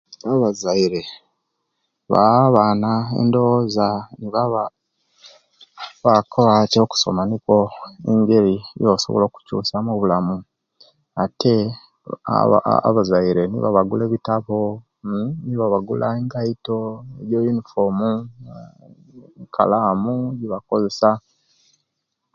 Abazaire 0.33 1.01
bawa 2.11 2.37
abaana 2.47 2.91
endowoza 3.19 3.87
nga 4.25 4.43
babakoba 6.01 6.53
nti 6.63 6.77
okusoma 6.85 7.21
nikwo 7.25 7.57
engeri 8.11 8.55
ejebasobola 8.75 9.23
okukyusa 9.27 9.75
mu 9.85 9.89
obulamu 9.95 10.35
ate 11.23 11.53
abazaire 12.89 13.41
nibo 13.47 13.67
abagula 13.69 14.03
ebitabo, 14.05 14.57
bagula 15.73 16.05
engaito, 16.19 16.79
eunifomu, 17.31 18.11
ekalamu 19.43 20.13
ejibakozeasa 20.31 21.09